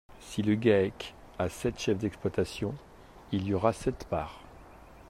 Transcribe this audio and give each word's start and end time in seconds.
Si 0.19 0.41
le 0.41 0.55
GAEC 0.55 1.13
a 1.37 1.47
sept 1.47 1.77
chefs 1.79 1.99
d’exploitation, 1.99 2.73
il 3.31 3.45
y 3.47 3.53
aura 3.53 3.71
sept 3.71 4.05
parts. 4.05 4.39